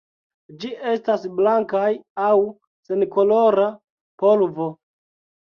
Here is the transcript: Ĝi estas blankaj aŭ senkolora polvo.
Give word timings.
Ĝi 0.61 0.69
estas 0.91 1.27
blankaj 1.39 1.89
aŭ 2.29 2.39
senkolora 2.91 3.69
polvo. 4.25 4.73